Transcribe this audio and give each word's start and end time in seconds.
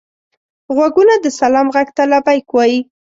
غوږونه 0.75 1.13
د 1.19 1.25
سلام 1.39 1.67
غږ 1.75 1.87
ته 1.97 2.03
لبیک 2.11 2.45
وايي 2.51 2.79